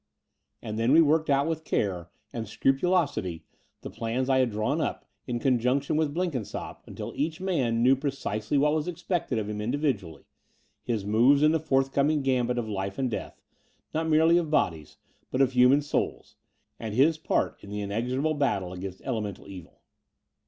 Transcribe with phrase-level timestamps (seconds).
[0.63, 3.43] And then we worked out with care and scrupu losity
[3.81, 8.57] the plans I had drawn up in conjunction with Blenkinsopp, until each man knew precisely
[8.57, 10.23] what was expected of him individually,
[10.81, 13.43] his moves in the forthcoming gambit of life and death,
[13.93, 14.97] not merely of bodies,
[15.29, 16.35] but of human souls,
[16.79, 19.81] and his part in the inexorable battle against elemental evil.